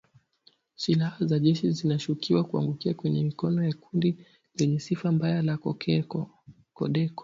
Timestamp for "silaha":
0.75-1.25